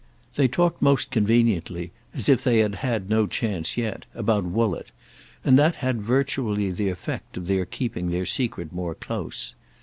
They 0.33 0.47
talked 0.47 0.81
most 0.81 1.11
conveniently—as 1.11 2.27
if 2.27 2.43
they 2.43 2.57
had 2.57 2.73
had 2.73 3.07
no 3.07 3.27
chance 3.27 3.77
yet—about 3.77 4.45
Woollett; 4.45 4.89
and 5.45 5.59
that 5.59 5.75
had 5.75 6.01
virtually 6.01 6.71
the 6.71 6.89
effect 6.89 7.37
of 7.37 7.45
their 7.45 7.67
keeping 7.67 8.09
the 8.09 8.25
secret 8.25 8.73
more 8.73 8.95
close. 8.95 9.53